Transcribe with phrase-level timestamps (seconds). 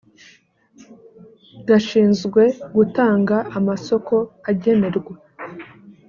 [1.67, 2.41] gashinzwe
[2.75, 4.15] gutanga amasoko
[4.49, 5.13] agenerwa